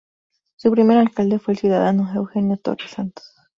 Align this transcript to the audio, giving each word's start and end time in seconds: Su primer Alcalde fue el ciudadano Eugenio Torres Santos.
Su 0.55 0.71
primer 0.71 0.97
Alcalde 0.97 1.37
fue 1.37 1.53
el 1.53 1.59
ciudadano 1.59 2.11
Eugenio 2.15 2.57
Torres 2.57 2.89
Santos. 2.89 3.35